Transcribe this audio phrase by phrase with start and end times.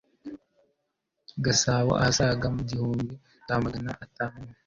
[1.45, 3.13] Gasabo ahasaga mu gihumbi
[3.43, 4.49] nz magana atantu